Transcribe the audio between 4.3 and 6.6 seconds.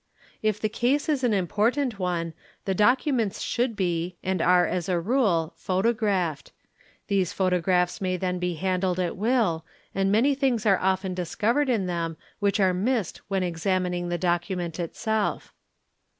are as a rule, photographed;